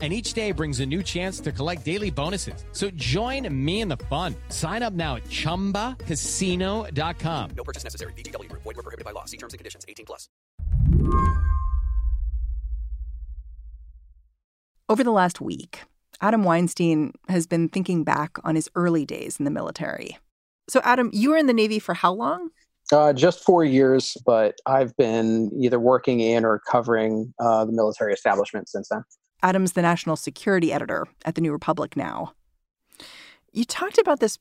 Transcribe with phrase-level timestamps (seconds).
[0.00, 2.64] And each day brings a new chance to collect daily bonuses.
[2.72, 4.34] So join me in the fun.
[4.48, 7.50] Sign up now at chumbacasino.com.
[7.54, 8.14] No purchase necessary.
[8.14, 8.62] VGW Group.
[8.62, 9.26] Void were prohibited by law.
[9.26, 9.84] See terms and conditions.
[9.86, 10.30] 18 plus.
[14.88, 15.82] Over the last week,
[16.20, 20.18] Adam Weinstein has been thinking back on his early days in the military.
[20.68, 22.50] So, Adam, you were in the Navy for how long?
[22.92, 28.12] Uh, just four years, but I've been either working in or covering uh, the military
[28.12, 29.04] establishment since then.
[29.42, 32.34] Adam's the national security editor at the New Republic now.
[33.52, 34.38] You talked about this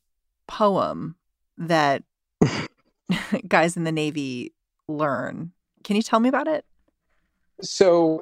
[0.47, 1.15] poem
[1.57, 2.03] that
[3.47, 4.53] guys in the Navy
[4.87, 5.51] learn.
[5.83, 6.65] Can you tell me about it?
[7.61, 8.21] So,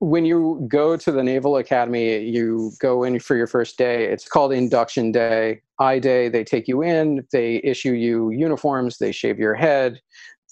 [0.00, 4.04] when you go to the Naval Academy, you go in for your first day.
[4.04, 5.60] It's called induction day.
[5.80, 10.00] I day, they take you in, they issue you uniforms, they shave your head,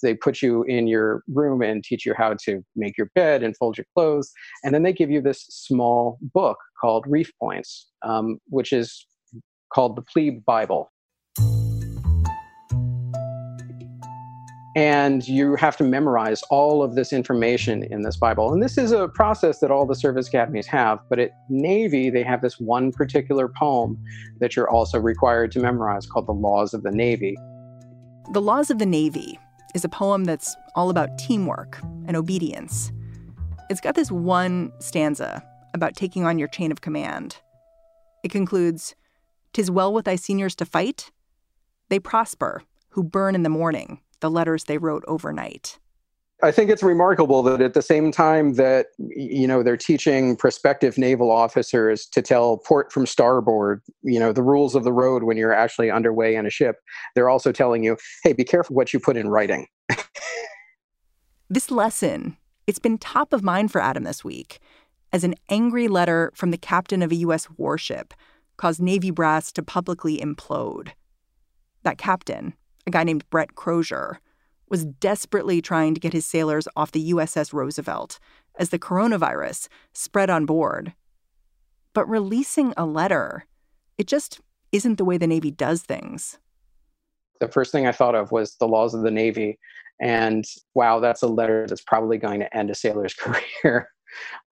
[0.01, 3.55] they put you in your room and teach you how to make your bed and
[3.57, 4.31] fold your clothes.
[4.63, 9.05] And then they give you this small book called Reef Points, um, which is
[9.73, 10.91] called the Plebe Bible.
[14.75, 18.53] And you have to memorize all of this information in this Bible.
[18.53, 20.99] And this is a process that all the service academies have.
[21.09, 23.97] But at Navy, they have this one particular poem
[24.39, 27.35] that you're also required to memorize called The Laws of the Navy.
[28.33, 29.39] The Laws of the Navy
[29.77, 32.91] is a poem that's all about teamwork and obedience.
[33.69, 37.37] It's got this one stanza about taking on your chain of command.
[38.23, 38.95] It concludes
[39.53, 41.11] Tis well with thy seniors to fight.
[41.89, 45.77] They prosper who burn in the morning the letters they wrote overnight.
[46.43, 50.97] I think it's remarkable that at the same time that you know they're teaching prospective
[50.97, 55.35] naval officers to tell port from starboard, you know, the rules of the road when
[55.35, 56.77] you're actually underway in a ship,
[57.15, 59.65] they're also telling you, "Hey, be careful what you put in writing."
[61.49, 62.37] this lesson,
[62.67, 64.59] it's been top of mind for Adam this week
[65.11, 68.13] as an angry letter from the captain of a US warship
[68.57, 70.89] caused Navy brass to publicly implode.
[71.83, 72.53] That captain,
[72.85, 74.19] a guy named Brett Crozier,
[74.69, 78.19] was desperately trying to get his sailors off the USS Roosevelt
[78.57, 80.93] as the coronavirus spread on board.
[81.93, 83.45] But releasing a letter,
[83.97, 84.39] it just
[84.71, 86.37] isn't the way the Navy does things.
[87.39, 89.59] The first thing I thought of was the laws of the Navy.
[90.01, 90.45] And
[90.75, 93.13] wow, that's a letter that's probably going to end a sailor's
[93.63, 93.89] career.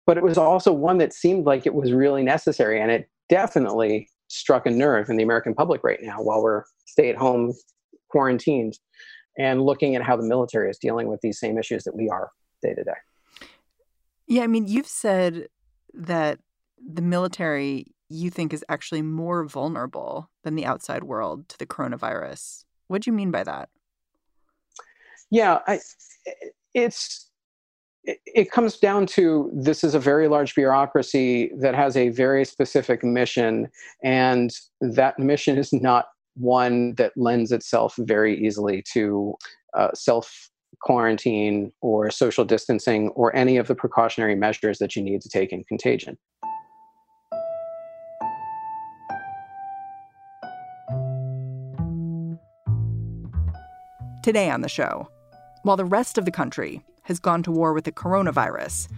[0.05, 2.81] but it was also one that seemed like it was really necessary.
[2.81, 7.09] And it definitely struck a nerve in the American public right now while we're stay
[7.09, 7.53] at home
[8.09, 8.77] quarantined
[9.37, 12.29] and looking at how the military is dealing with these same issues that we are
[12.61, 12.91] day to day.
[14.27, 15.47] Yeah, I mean, you've said
[15.93, 16.39] that
[16.85, 22.63] the military you think is actually more vulnerable than the outside world to the coronavirus.
[22.87, 23.69] What do you mean by that?
[25.29, 25.79] Yeah, I,
[26.73, 27.29] it's
[28.03, 32.45] it, it comes down to this is a very large bureaucracy that has a very
[32.45, 33.69] specific mission,
[34.03, 36.07] and that mission is not
[36.39, 39.35] one that lends itself very easily to
[39.75, 40.49] uh, self
[40.81, 45.51] quarantine or social distancing or any of the precautionary measures that you need to take
[45.51, 46.17] in contagion.
[54.23, 55.07] Today on the show,
[55.63, 58.89] while the rest of the country has gone to war with the coronavirus,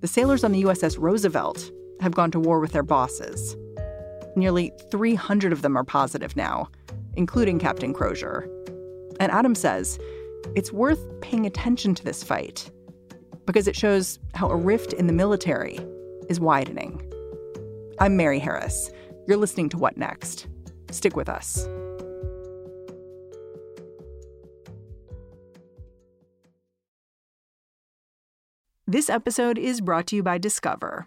[0.00, 1.70] the sailors on the USS Roosevelt
[2.00, 3.54] have gone to war with their bosses.
[4.34, 6.70] Nearly 300 of them are positive now,
[7.14, 8.48] including Captain Crozier.
[9.20, 9.98] And Adam says
[10.56, 12.70] it's worth paying attention to this fight
[13.46, 15.78] because it shows how a rift in the military
[16.28, 17.02] is widening.
[17.98, 18.90] I'm Mary Harris.
[19.28, 20.46] You're listening to What Next?
[20.90, 21.68] Stick with us.
[28.86, 31.06] This episode is brought to you by Discover.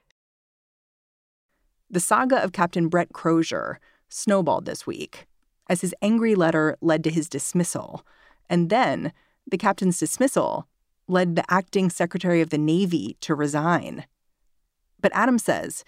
[1.91, 3.77] The saga of Captain Brett Crozier
[4.07, 5.27] snowballed this week
[5.69, 8.05] as his angry letter led to his dismissal.
[8.49, 9.11] And then
[9.45, 10.67] the captain's dismissal
[11.09, 14.05] led the acting secretary of the Navy to resign.
[15.01, 15.83] But Adams says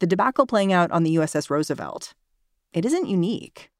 [0.00, 2.14] the debacle playing out on the USS Roosevelt,
[2.72, 3.70] it isn't unique.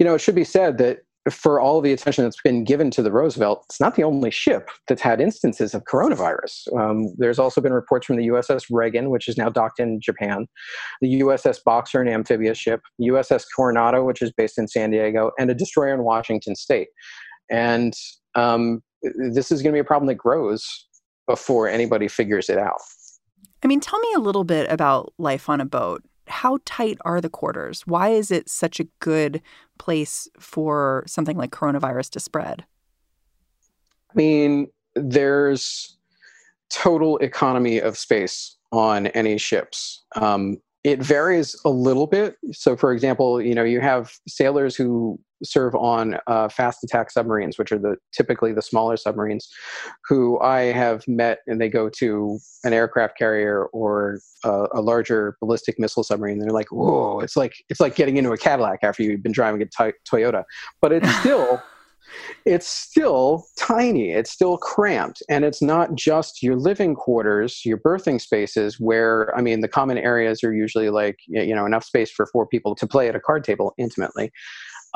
[0.00, 3.02] You know, it should be said that for all the attention that's been given to
[3.02, 6.72] the Roosevelt, it's not the only ship that's had instances of coronavirus.
[6.78, 10.46] Um, there's also been reports from the USS Reagan, which is now docked in Japan,
[11.00, 15.50] the USS Boxer, an amphibious ship, USS Coronado, which is based in San Diego, and
[15.50, 16.88] a destroyer in Washington State.
[17.50, 17.94] And
[18.34, 20.86] um, this is going to be a problem that grows
[21.26, 22.80] before anybody figures it out.
[23.62, 27.20] I mean, tell me a little bit about life on a boat how tight are
[27.20, 27.82] the quarters?
[27.86, 29.42] Why is it such a good
[29.78, 32.64] place for something like coronavirus to spread?
[34.10, 35.96] I mean, there's
[36.70, 40.04] total economy of space on any ships.
[40.16, 42.36] Um, it varies a little bit.
[42.52, 47.58] So, for example, you know, you have sailors who serve on uh, fast attack submarines,
[47.58, 49.48] which are the typically the smaller submarines,
[50.08, 55.36] who I have met, and they go to an aircraft carrier or a, a larger
[55.40, 56.38] ballistic missile submarine.
[56.38, 59.62] They're like, "Whoa!" It's like it's like getting into a Cadillac after you've been driving
[59.62, 60.44] a t- Toyota,
[60.80, 61.62] but it's still.
[62.44, 68.20] it's still tiny it's still cramped and it's not just your living quarters your berthing
[68.20, 72.24] spaces where i mean the common areas are usually like you know enough space for
[72.26, 74.30] four people to play at a card table intimately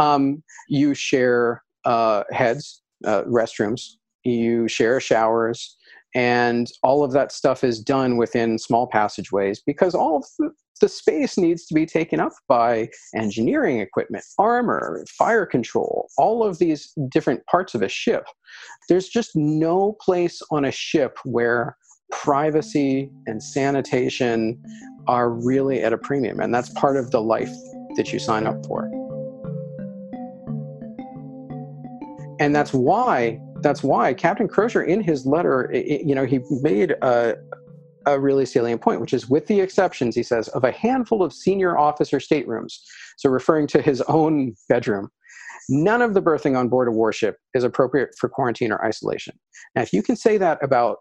[0.00, 3.82] um, you share uh, heads uh, restrooms
[4.24, 5.76] you share showers
[6.14, 10.50] and all of that stuff is done within small passageways because all of the,
[10.80, 16.58] the space needs to be taken up by engineering equipment, armor, fire control, all of
[16.58, 18.24] these different parts of a ship.
[18.88, 21.76] There's just no place on a ship where
[22.10, 24.60] privacy and sanitation
[25.06, 26.40] are really at a premium.
[26.40, 27.52] And that's part of the life
[27.96, 28.90] that you sign up for.
[32.40, 37.36] And that's why that's why Captain Crozier, in his letter, you know, he made a,
[38.06, 41.34] a really salient point, which is with the exceptions, he says, of a handful of
[41.34, 42.82] senior officer staterooms,
[43.18, 45.10] so referring to his own bedroom,
[45.68, 49.38] none of the berthing on board a warship is appropriate for quarantine or isolation.
[49.74, 50.98] Now, if you can say that about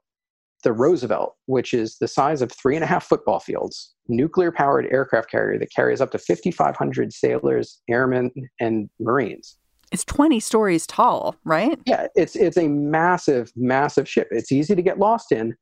[0.65, 4.87] the Roosevelt, which is the size of three and a half football fields, nuclear powered
[4.91, 9.58] aircraft carrier that carries up to 5,500 sailors, airmen, and Marines.
[9.91, 11.79] It's 20 stories tall, right?
[11.85, 14.27] Yeah, it's it's a massive, massive ship.
[14.31, 15.55] It's easy to get lost in,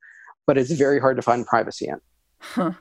[0.46, 2.00] but it's very hard to find privacy in.
[2.40, 2.72] Huh.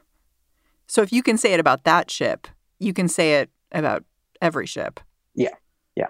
[0.86, 2.48] So if you can say it about that ship,
[2.78, 4.04] you can say it about
[4.40, 5.00] every ship.
[5.34, 5.54] Yeah.
[5.94, 6.08] Yeah.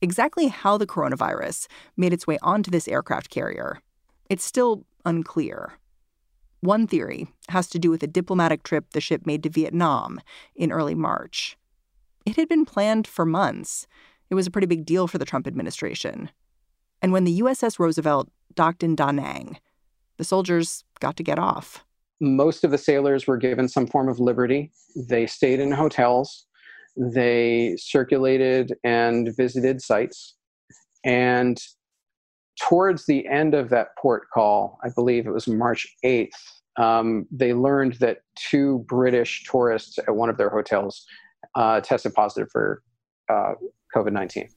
[0.00, 1.66] Exactly how the coronavirus
[1.96, 3.80] made its way onto this aircraft carrier,
[4.28, 5.74] it's still unclear.
[6.60, 10.20] One theory has to do with a diplomatic trip the ship made to Vietnam
[10.54, 11.56] in early March.
[12.24, 13.86] It had been planned for months
[14.30, 16.30] it was a pretty big deal for the Trump administration.
[17.02, 19.58] And when the USS Roosevelt docked in Da Nang,
[20.16, 21.84] the soldiers got to get off.
[22.20, 24.72] Most of the sailors were given some form of liberty.
[25.08, 26.46] They stayed in hotels,
[26.96, 30.34] they circulated and visited sites.
[31.04, 31.58] And
[32.60, 36.30] towards the end of that port call, I believe it was March 8th,
[36.78, 41.06] um, they learned that two British tourists at one of their hotels
[41.54, 42.82] uh, tested positive for
[43.30, 43.52] uh,
[43.96, 44.48] COVID 19.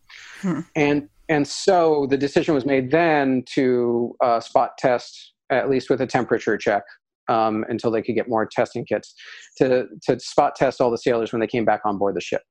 [0.41, 0.59] Hmm.
[0.75, 6.01] And, and so the decision was made then to uh, spot test, at least with
[6.01, 6.83] a temperature check,
[7.29, 9.13] um, until they could get more testing kits,
[9.57, 12.41] to, to spot test all the sailors when they came back on board the ship.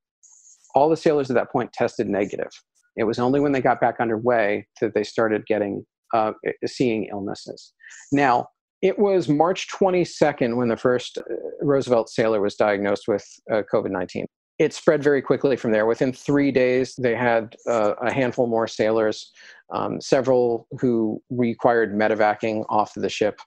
[0.75, 2.51] All the sailors at that point tested negative.
[2.97, 6.33] It was only when they got back underway that they started getting uh,
[6.67, 7.73] seeing illnesses.
[8.13, 8.49] Now,
[8.81, 11.23] it was March 22nd when the first uh,
[11.61, 14.27] Roosevelt sailor was diagnosed with uh, COVID 19
[14.59, 15.87] it spread very quickly from there.
[15.87, 19.31] Within three days, they had uh, a handful more sailors,
[19.73, 23.41] um, several who required medevacing off of the ship.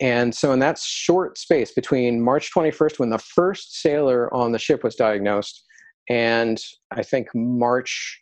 [0.00, 4.58] And so, in that short space between March 21st, when the first sailor on the
[4.58, 5.64] ship was diagnosed,
[6.08, 8.20] and I think March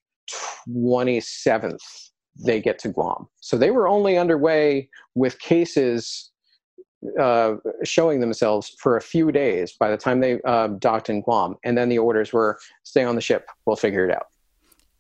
[0.67, 1.79] 27th,
[2.45, 3.27] they get to Guam.
[3.41, 6.32] So, they were only underway with cases
[7.21, 11.57] uh, showing themselves for a few days by the time they uh, docked in Guam.
[11.65, 14.27] And then the orders were stay on the ship, we'll figure it out.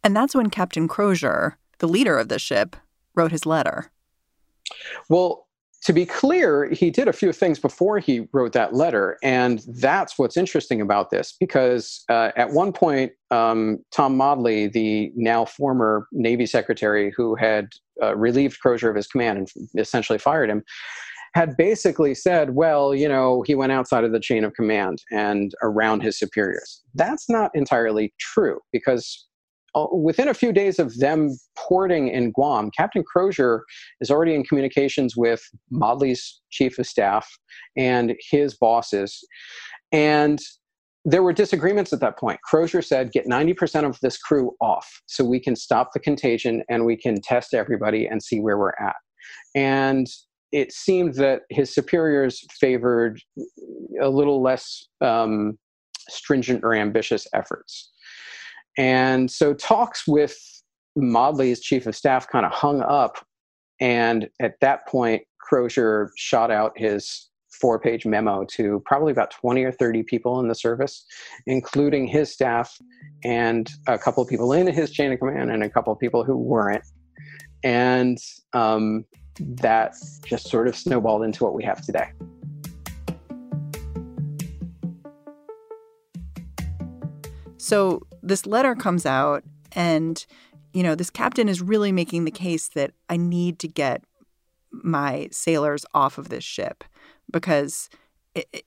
[0.05, 2.77] And that's when Captain Crozier, the leader of the ship,
[3.15, 3.91] wrote his letter.
[5.09, 5.47] Well,
[5.85, 9.19] to be clear, he did a few things before he wrote that letter.
[9.23, 15.13] And that's what's interesting about this, because uh, at one point, um, Tom Modly, the
[15.17, 20.51] now former Navy secretary who had uh, relieved Crozier of his command and essentially fired
[20.51, 20.63] him,
[21.35, 25.53] had basically said, well, you know, he went outside of the chain of command and
[25.63, 26.83] around his superiors.
[26.95, 29.27] That's not entirely true because
[29.75, 33.65] uh, within a few days of them porting in Guam, Captain Crozier
[34.03, 37.27] is already in communications with Modly's chief of staff
[37.77, 39.27] and his bosses.
[39.91, 40.39] And
[41.05, 42.41] there were disagreements at that point.
[42.43, 46.85] Crozier said, get 90% of this crew off so we can stop the contagion and
[46.85, 48.97] we can test everybody and see where we're at.
[49.55, 50.07] And
[50.53, 53.21] it seemed that his superiors favored
[54.01, 55.59] a little less um,
[56.09, 57.91] stringent or ambitious efforts.
[58.77, 60.37] And so talks with
[60.97, 63.25] Modly's chief of staff kind of hung up.
[63.81, 67.31] And at that point, Crozier shot out his
[67.61, 71.05] four page memo to probably about 20 or 30 people in the service,
[71.47, 72.77] including his staff
[73.25, 76.25] and a couple of people in his chain of command and a couple of people
[76.25, 76.85] who weren't.
[77.63, 78.19] And
[78.53, 79.05] um,
[79.39, 82.11] that just sort of snowballed into what we have today.
[87.57, 90.25] So this letter comes out, and,
[90.75, 94.05] you know, this captain is really making the case that I need to get
[94.71, 96.85] my sailors off of this ship
[97.31, 97.89] because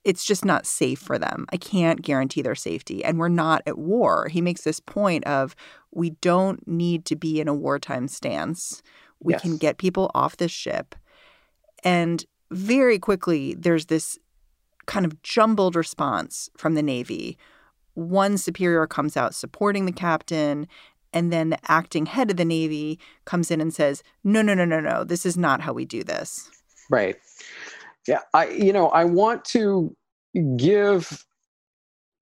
[0.03, 1.45] it's just not safe for them.
[1.51, 3.03] I can't guarantee their safety.
[3.03, 4.27] And we're not at war.
[4.27, 5.55] He makes this point of
[5.91, 8.83] we don't need to be in a wartime stance.
[9.19, 9.41] We yes.
[9.41, 10.95] can get people off this ship.
[11.83, 14.17] And very quickly, there's this
[14.85, 17.37] kind of jumbled response from the Navy.
[17.93, 20.67] One superior comes out supporting the captain,
[21.13, 24.65] and then the acting head of the Navy comes in and says, No, no, no,
[24.65, 26.49] no, no, this is not how we do this.
[26.89, 27.15] Right.
[28.07, 28.19] Yeah.
[28.33, 29.95] I, you know, I want to
[30.57, 31.25] give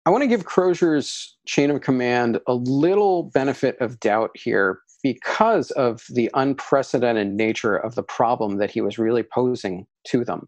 [0.06, 5.72] I want to give Crozier's chain of command a little benefit of doubt here because
[5.72, 10.48] of the unprecedented nature of the problem that he was really posing to them.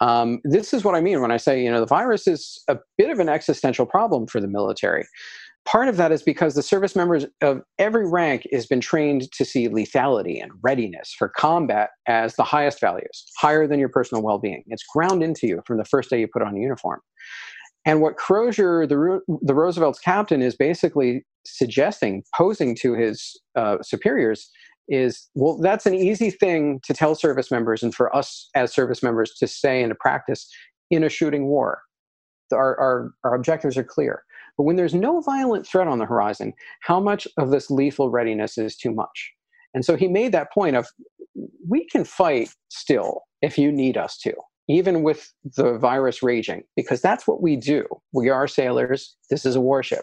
[0.00, 2.78] Um, this is what I mean when I say, you know, the virus is a
[2.96, 5.06] bit of an existential problem for the military.
[5.66, 9.44] Part of that is because the service members of every rank has been trained to
[9.44, 14.38] see lethality and readiness for combat as the highest values, higher than your personal well
[14.38, 14.64] being.
[14.68, 17.00] It's ground into you from the first day you put on a uniform.
[17.86, 24.50] And what Crozier, the, the Roosevelt's captain, is basically suggesting, posing to his uh, superiors,
[24.88, 29.02] is well, that's an easy thing to tell service members and for us as service
[29.02, 30.48] members to say and to practice
[30.90, 31.80] in a shooting war.
[32.52, 34.24] Our, our, our objectives are clear.
[34.58, 38.58] But when there's no violent threat on the horizon, how much of this lethal readiness
[38.58, 39.32] is too much?
[39.72, 40.88] And so he made that point of
[41.68, 44.34] we can fight still if you need us to
[44.70, 47.84] even with the virus raging, because that's what we do.
[48.12, 49.16] We are sailors.
[49.28, 50.02] This is a warship.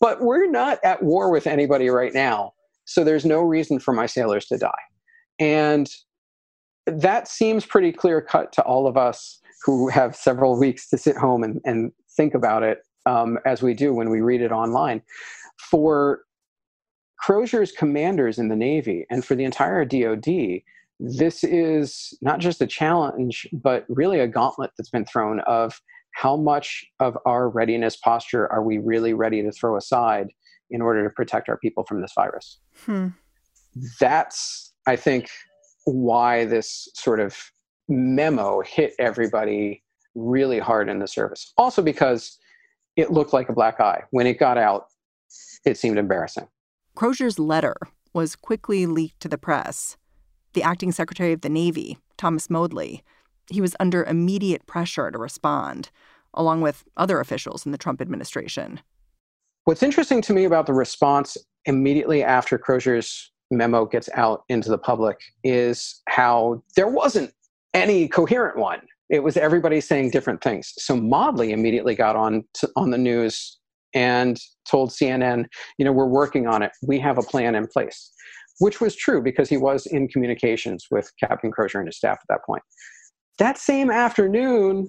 [0.00, 2.52] But we're not at war with anybody right now.
[2.84, 4.70] So there's no reason for my sailors to die.
[5.38, 5.88] And
[6.86, 11.16] that seems pretty clear cut to all of us who have several weeks to sit
[11.16, 15.00] home and, and think about it um, as we do when we read it online.
[15.58, 16.22] For
[17.24, 20.62] Crozier's commanders in the Navy and for the entire DoD,
[21.04, 25.80] this is not just a challenge, but really a gauntlet that's been thrown of
[26.14, 30.28] how much of our readiness posture are we really ready to throw aside
[30.70, 32.60] in order to protect our people from this virus?
[32.84, 33.08] Hmm.
[33.98, 35.28] That's, I think,
[35.86, 37.36] why this sort of
[37.88, 39.82] memo hit everybody
[40.14, 41.52] really hard in the service.
[41.58, 42.38] Also, because
[42.96, 44.02] it looked like a black eye.
[44.10, 44.84] When it got out,
[45.64, 46.46] it seemed embarrassing.
[46.94, 47.76] Crozier's letter
[48.12, 49.96] was quickly leaked to the press
[50.52, 53.02] the acting secretary of the Navy, Thomas Modly,
[53.50, 55.90] he was under immediate pressure to respond,
[56.34, 58.80] along with other officials in the Trump administration.
[59.64, 64.78] What's interesting to me about the response immediately after Crozier's memo gets out into the
[64.78, 67.32] public is how there wasn't
[67.74, 68.80] any coherent one.
[69.10, 70.72] It was everybody saying different things.
[70.78, 73.58] So Modly immediately got on to, on the news
[73.94, 76.72] and told CNN, you know, we're working on it.
[76.82, 78.10] We have a plan in place
[78.62, 82.28] which was true because he was in communications with Captain Crozier and his staff at
[82.28, 82.62] that point.
[83.38, 84.88] That same afternoon,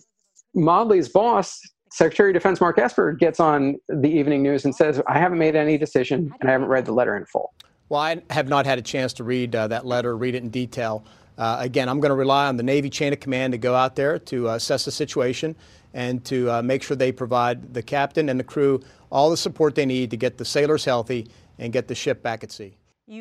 [0.53, 1.59] Modly's boss,
[1.91, 5.55] Secretary of Defense Mark Esper, gets on the evening news and says, I haven't made
[5.55, 7.51] any decision and I haven't read the letter in full.
[7.89, 10.49] Well, I have not had a chance to read uh, that letter, read it in
[10.49, 11.03] detail.
[11.39, 13.95] Uh, again, I'm going to rely on the Navy chain of command to go out
[13.95, 15.55] there to uh, assess the situation
[15.95, 19.73] and to uh, make sure they provide the captain and the crew all the support
[19.73, 21.27] they need to get the sailors healthy
[21.57, 22.77] and get the ship back at sea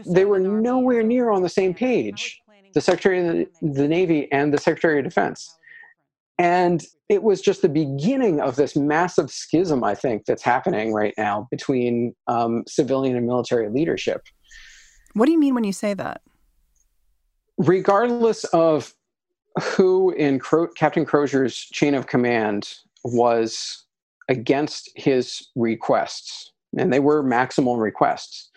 [0.06, 2.40] they were nowhere near on the same page,
[2.74, 5.56] the Secretary of the, the Navy and the Secretary of Defense.
[6.38, 11.14] And it was just the beginning of this massive schism, I think, that's happening right
[11.18, 14.22] now between um, civilian and military leadership.
[15.14, 16.22] What do you mean when you say that?
[17.58, 18.94] Regardless of
[19.60, 22.72] who in Cro- Captain Crozier's chain of command
[23.04, 23.84] was
[24.28, 28.50] against his requests and they were maximal requests.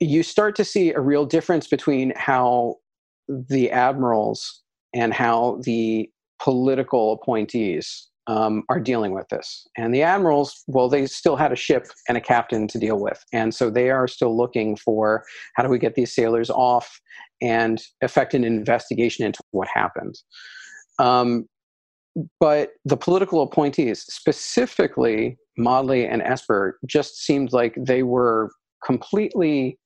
[0.00, 2.76] You start to see a real difference between how
[3.28, 4.62] the admirals
[4.94, 6.10] and how the
[6.42, 9.66] political appointees um, are dealing with this.
[9.76, 13.24] And the admirals, well, they still had a ship and a captain to deal with.
[13.32, 15.24] And so they are still looking for
[15.54, 17.00] how do we get these sailors off
[17.40, 20.16] and effect an investigation into what happened.
[20.98, 21.48] Um,
[22.38, 28.50] but the political appointees, specifically Modly and Esper, just seemed like they were
[28.84, 29.78] completely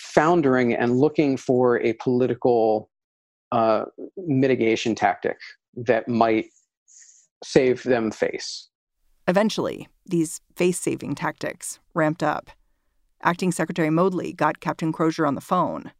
[0.00, 2.90] foundering and looking for a political
[3.50, 3.84] uh,
[4.16, 5.38] mitigation tactic
[5.74, 6.46] that might
[7.44, 8.68] save them face.
[9.28, 12.50] Eventually, these face saving tactics ramped up.
[13.22, 15.92] Acting Secretary Modly got Captain Crozier on the phone.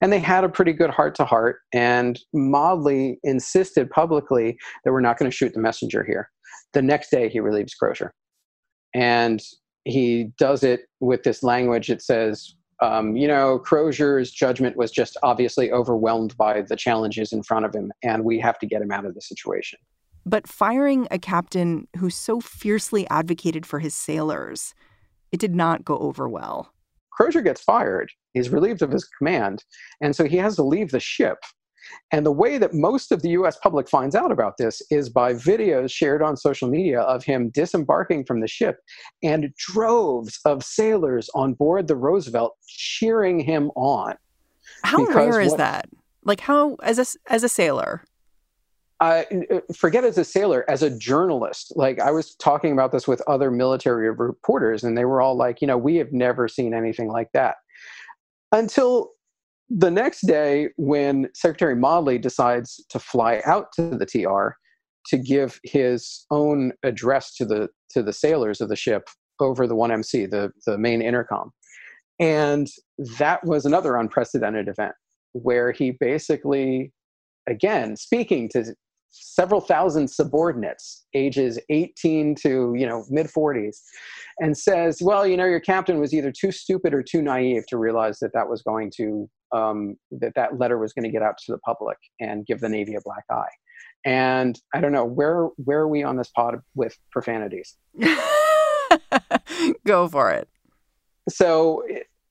[0.00, 1.58] And they had a pretty good heart to heart.
[1.72, 6.30] And Modly insisted publicly that we're not going to shoot the messenger here.
[6.72, 8.12] The next day, he relieves Crozier.
[8.94, 9.40] And
[9.86, 15.16] he does it with this language that says, um, you know, Crozier's judgment was just
[15.22, 18.90] obviously overwhelmed by the challenges in front of him, and we have to get him
[18.90, 19.78] out of the situation.
[20.26, 24.74] But firing a captain who so fiercely advocated for his sailors,
[25.30, 26.72] it did not go over well.
[27.12, 28.10] Crozier gets fired.
[28.34, 29.64] He's relieved of his command,
[30.00, 31.38] and so he has to leave the ship.
[32.12, 35.34] And the way that most of the US public finds out about this is by
[35.34, 38.78] videos shared on social media of him disembarking from the ship
[39.22, 44.14] and droves of sailors on board the Roosevelt cheering him on.
[44.82, 45.88] How rare is what, that?
[46.24, 48.04] Like how as a as a sailor?
[48.98, 49.24] Uh,
[49.74, 51.72] forget as a sailor, as a journalist.
[51.76, 55.60] Like I was talking about this with other military reporters, and they were all like,
[55.60, 57.56] you know, we have never seen anything like that.
[58.52, 59.10] Until
[59.68, 64.56] the next day, when Secretary Modly decides to fly out to the TR
[65.06, 69.08] to give his own address to the to the sailors of the ship
[69.40, 71.52] over the 1MC, the, the main intercom.
[72.18, 72.66] And
[73.18, 74.94] that was another unprecedented event
[75.32, 76.92] where he basically,
[77.46, 78.74] again, speaking to
[79.20, 83.78] several thousand subordinates, ages 18 to you know mid 40s,
[84.40, 87.78] and says, "Well, you know, your captain was either too stupid or too naive to
[87.78, 91.38] realize that that was going to um, that that letter was going to get out
[91.46, 93.52] to the public and give the Navy a black eye."
[94.04, 97.76] And I don't know where where are we on this pod with profanities.
[99.84, 100.48] Go for it.
[101.28, 101.82] So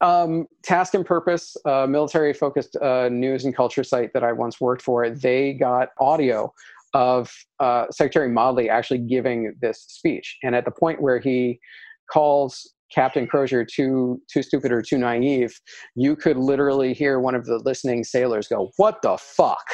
[0.01, 4.59] um, Task and Purpose, a military focused uh, news and culture site that I once
[4.59, 6.53] worked for, they got audio
[6.95, 7.29] of
[7.59, 10.37] uh, Secretary Modly actually giving this speech.
[10.43, 11.59] And at the point where he
[12.09, 15.53] calls Captain Crozier too too stupid or too naive,
[15.95, 19.65] you could literally hear one of the listening sailors go, "What the fuck?"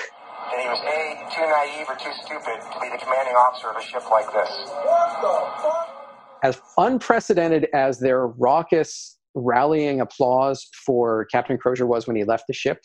[0.51, 3.77] And he was a too naive or too stupid to be the commanding officer of
[3.77, 4.49] a ship like this.
[4.83, 6.39] What the fuck?
[6.43, 12.53] As unprecedented as their raucous rallying applause for Captain Crozier was when he left the
[12.53, 12.79] ship,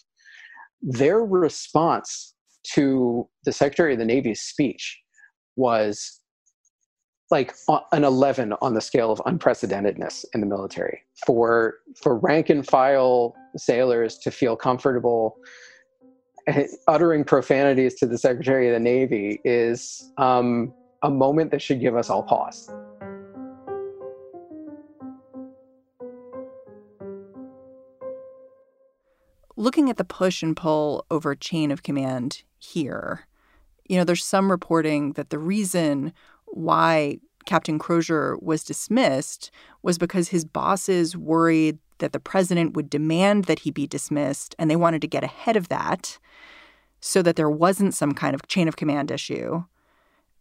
[0.83, 2.35] their response
[2.74, 4.98] to the Secretary of the Navy's speech
[5.57, 6.20] was
[7.31, 7.55] like
[7.92, 11.02] an 11 on the scale of unprecedentedness in the military.
[11.26, 15.37] For for rank and file sailors to feel comfortable
[16.88, 21.96] uttering profanities to the secretary of the navy is um, a moment that should give
[21.96, 22.70] us all pause
[29.66, 33.26] looking at the push and pull over chain of command here,
[33.88, 36.12] you know, there's some reporting that the reason
[36.44, 39.50] why Captain Crozier was dismissed
[39.83, 44.70] was because his bosses worried that the president would demand that he be dismissed, and
[44.70, 46.16] they wanted to get ahead of that
[47.00, 49.64] so that there wasn't some kind of chain of command issue.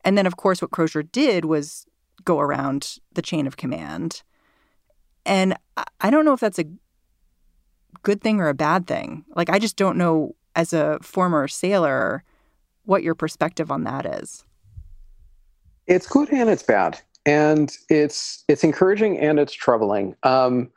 [0.03, 1.88] And then, of course, what Crozier did was
[2.25, 4.21] go around the chain of command.
[5.25, 5.57] And
[5.99, 6.65] I don't know if that's a
[8.03, 9.25] good thing or a bad thing.
[9.36, 12.23] Like, I just don't know as a former sailor
[12.86, 14.43] what your perspective on that is.
[15.88, 20.15] It's good and it's bad, and it's it's encouraging and it's troubling.
[20.23, 20.71] Um,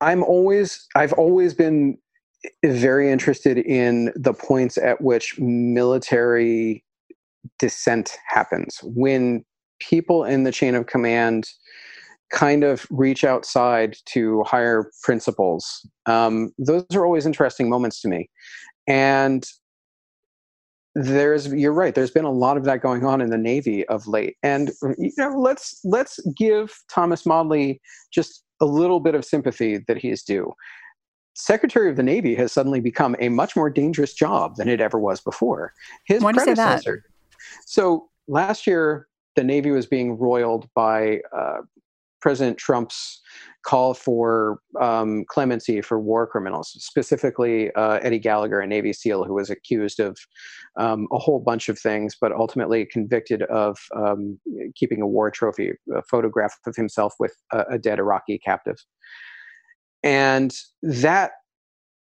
[0.00, 1.96] I'm always I've always been
[2.64, 6.84] very interested in the points at which military
[7.58, 9.44] dissent happens when
[9.78, 11.48] people in the chain of command
[12.30, 15.86] kind of reach outside to higher principles.
[16.06, 18.30] Um, those are always interesting moments to me.
[18.86, 19.44] And
[20.96, 24.08] there's you're right there's been a lot of that going on in the navy of
[24.08, 24.36] late.
[24.42, 27.80] And you know let's let's give thomas modly
[28.12, 30.52] just a little bit of sympathy that he is due.
[31.34, 34.98] Secretary of the navy has suddenly become a much more dangerous job than it ever
[34.98, 35.72] was before.
[36.06, 37.04] His Why predecessor.
[37.66, 41.60] So last year the Navy was being roiled by uh,
[42.20, 43.20] President Trump's
[43.64, 49.34] call for um, clemency for war criminals, specifically uh, Eddie Gallagher, a Navy SEAL who
[49.34, 50.18] was accused of
[50.78, 54.38] um, a whole bunch of things, but ultimately convicted of um,
[54.74, 58.76] keeping a war trophy, a photograph of himself with a, a dead Iraqi captive.
[60.02, 61.32] And that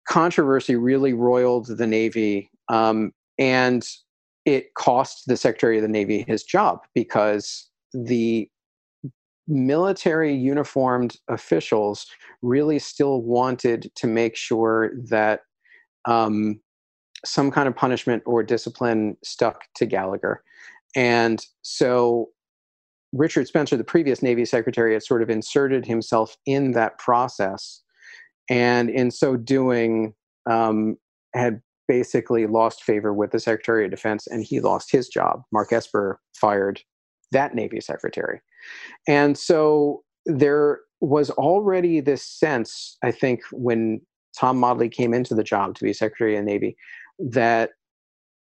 [0.08, 2.50] controversy really roiled the Navy.
[2.70, 3.84] Um, and
[4.46, 8.50] it cost the Secretary of the Navy his job because the
[9.48, 12.06] military uniformed officials
[12.42, 15.42] really still wanted to make sure that
[16.06, 16.60] um,
[17.26, 20.44] some kind of punishment or discipline stuck to Gallagher.
[20.96, 22.30] And so
[23.14, 27.82] Richard Spencer, the previous Navy Secretary, had sort of inserted himself in that process.
[28.50, 30.14] And in so doing,
[30.50, 30.98] um,
[31.34, 35.42] had basically lost favor with the Secretary of Defense and he lost his job.
[35.52, 36.82] Mark Esper fired
[37.32, 38.42] that Navy Secretary.
[39.08, 44.02] And so there was already this sense, I think, when
[44.40, 46.78] Tom Modly came into the job to be Secretary of the Navy,
[47.20, 47.72] that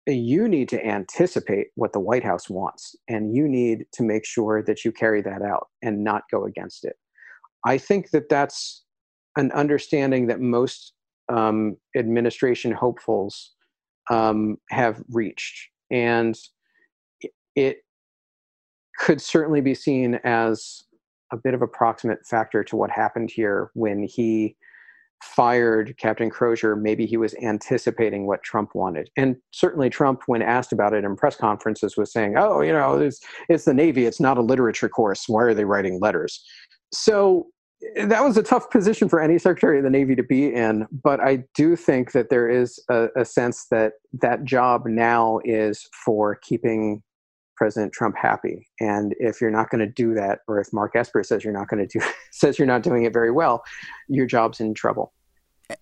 [0.08, 4.63] you need to anticipate what the White House wants, and you need to make sure
[4.63, 6.96] that you carry that out and not go against it.
[7.66, 8.84] I think that that's
[9.36, 10.94] an understanding that most
[11.30, 13.52] um, administration hopefuls
[14.10, 16.38] um, have reached, and
[17.56, 17.80] it
[18.98, 20.84] could certainly be seen as
[21.32, 24.56] a bit of a proximate factor to what happened here when he
[25.24, 26.76] fired Captain Crozier.
[26.76, 29.10] Maybe he was anticipating what Trump wanted.
[29.18, 32.98] And certainly Trump, when asked about it in press conferences, was saying, oh, you know,
[32.98, 35.28] it's, it's the Navy, it's not a literature course.
[35.28, 36.44] Why are they writing letters?
[36.94, 37.48] So
[37.96, 41.20] that was a tough position for any secretary of the navy to be in but
[41.20, 46.36] i do think that there is a, a sense that that job now is for
[46.42, 47.04] keeping
[47.58, 48.67] President Trump happy.
[48.80, 51.67] And if you're not going to do that, or if Mark Esper says you're not
[51.67, 53.63] going to do says you're not doing it very well,
[54.08, 55.13] your job's in trouble.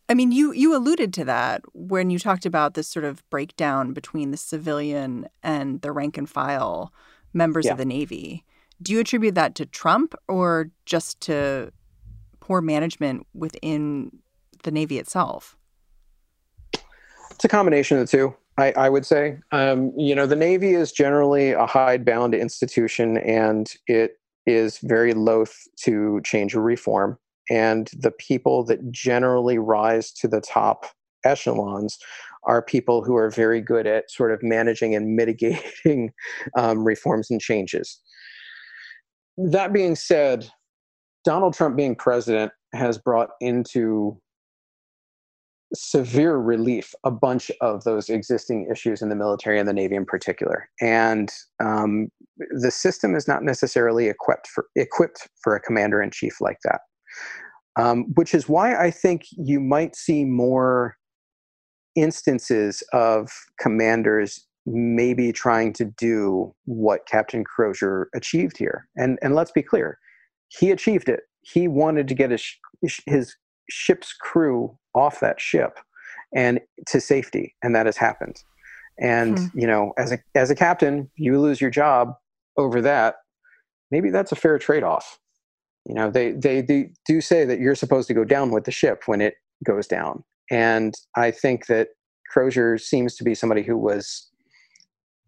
[0.09, 3.93] I mean, you you alluded to that when you talked about this sort of breakdown
[3.93, 6.91] between the civilian and the rank and file
[7.33, 7.73] members yeah.
[7.73, 8.43] of the Navy.
[8.81, 11.71] Do you attribute that to Trump or just to
[12.39, 14.11] poor management within
[14.63, 15.55] the Navy itself?
[17.31, 18.35] It's a combination of the two.
[18.57, 23.71] I, I would say, um, you know, the Navy is generally a hidebound institution, and
[23.87, 27.17] it is very loath to change or reform.
[27.49, 30.85] And the people that generally rise to the top
[31.25, 31.97] echelons
[32.43, 36.13] are people who are very good at sort of managing and mitigating
[36.57, 37.99] um, reforms and changes.
[39.37, 40.49] That being said,
[41.25, 44.19] Donald Trump being president has brought into
[45.73, 50.05] severe relief a bunch of those existing issues in the military and the navy in
[50.05, 50.69] particular.
[50.81, 51.31] And
[51.63, 52.09] um,
[52.61, 56.81] the system is not necessarily equipped for equipped for a commander in chief like that.
[57.77, 60.95] Um, which is why i think you might see more
[61.95, 68.87] instances of commanders maybe trying to do what captain crozier achieved here.
[68.95, 69.99] And and let's be clear
[70.49, 71.21] he achieved it.
[71.41, 72.45] He wanted to get his
[73.05, 73.35] his
[73.69, 75.79] ship's crew off that ship
[76.35, 78.43] and to safety and that has happened.
[78.99, 79.59] And hmm.
[79.59, 82.13] you know as a as a captain you lose your job
[82.57, 83.15] over that
[83.91, 85.19] maybe that's a fair trade-off.
[85.85, 88.71] You know they they, they do say that you're supposed to go down with the
[88.71, 90.23] ship when it goes down.
[90.51, 91.89] And i think that
[92.29, 94.29] crozier seems to be somebody who was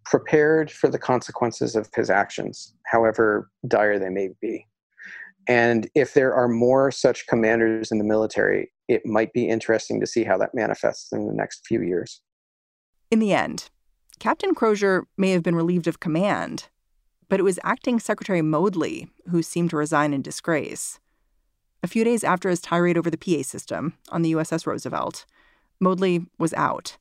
[0.06, 4.67] prepared for the consequences of his actions however dire they may be
[5.48, 10.08] and if there are more such commanders in the military, it might be interesting to
[10.08, 12.22] see how that manifests in the next few years.
[13.10, 13.70] In the end,
[14.20, 16.70] Captain Crozier may have been relieved of command,
[17.30, 21.00] but it was acting Secretary Modly who seemed to resign in disgrace.
[21.84, 25.26] A few days after his tirade over the PA system on the USS Roosevelt,
[25.80, 26.98] Modly was out,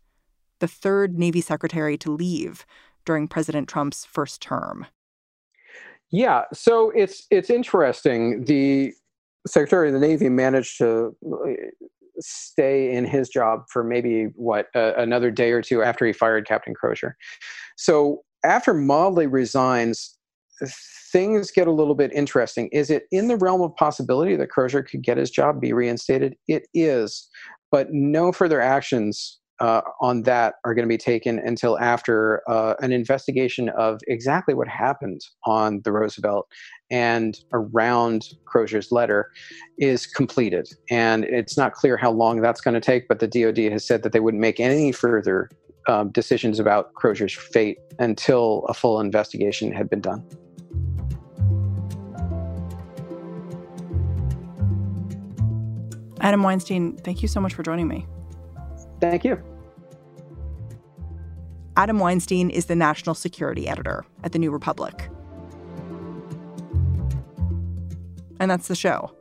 [0.59, 2.66] the third Navy secretary to leave
[3.04, 4.87] during President Trump's first term.
[6.11, 8.45] Yeah, so it's it's interesting.
[8.45, 8.92] The
[9.47, 11.53] Secretary of the Navy managed to uh,
[12.19, 16.47] stay in his job for maybe what uh, another day or two after he fired
[16.47, 17.16] Captain Crozier.
[17.77, 20.16] So after Modly resigns,
[21.12, 22.69] things get a little bit interesting.
[22.73, 26.37] Is it in the realm of possibility that Crozier could get his job, be reinstated?
[26.49, 27.29] It is,
[27.71, 32.75] but no further actions uh, on that are going to be taken until after uh,
[32.81, 36.47] an investigation of exactly what happened on the Roosevelt
[36.90, 39.31] and around Crozier's letter
[39.79, 40.69] is completed.
[40.90, 44.03] And it's not clear how long that's going to take, but the DoD has said
[44.03, 45.51] that they wouldn't make any further
[45.88, 50.25] um, decisions about Crozier's fate until a full investigation had been done.
[56.21, 58.07] Adam Weinstein, thank you so much for joining me.
[59.00, 59.42] Thank you.
[61.76, 65.11] Adam Weinstein is the national security editor at the New Republic.
[68.40, 69.14] And that's the show.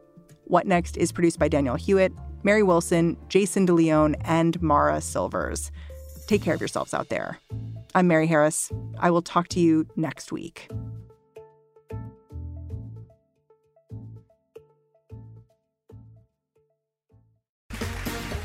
[0.46, 5.72] What Next is produced by Daniel Hewitt, Mary Wilson, Jason DeLeon, and Mara Silvers.
[6.28, 7.40] Take care of yourselves out there.
[7.94, 8.72] I'm Mary Harris.
[9.00, 10.70] I will talk to you next week.